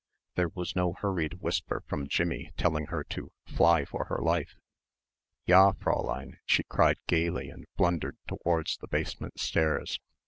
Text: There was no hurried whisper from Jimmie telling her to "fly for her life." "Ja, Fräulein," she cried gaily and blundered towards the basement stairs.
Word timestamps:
There 0.33 0.47
was 0.49 0.75
no 0.75 0.93
hurried 0.93 1.41
whisper 1.41 1.83
from 1.85 2.07
Jimmie 2.07 2.49
telling 2.57 2.87
her 2.87 3.03
to 3.09 3.31
"fly 3.45 3.85
for 3.85 4.05
her 4.05 4.17
life." 4.17 4.55
"Ja, 5.45 5.73
Fräulein," 5.73 6.37
she 6.43 6.63
cried 6.63 6.97
gaily 7.05 7.49
and 7.51 7.67
blundered 7.77 8.17
towards 8.27 8.77
the 8.77 8.87
basement 8.87 9.39
stairs. 9.39 9.99